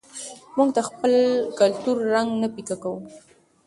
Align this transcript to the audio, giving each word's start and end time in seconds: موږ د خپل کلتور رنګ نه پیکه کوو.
موږ 0.55 0.69
د 0.77 0.79
خپل 0.89 1.11
کلتور 1.59 1.97
رنګ 2.13 2.29
نه 2.41 2.47
پیکه 2.55 2.75
کوو. 2.83 2.99